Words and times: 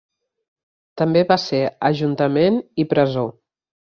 També 1.01 1.21
va 1.33 1.37
ser 1.43 1.59
ajuntament 1.91 2.59
i 2.85 2.89
presó. 2.95 3.29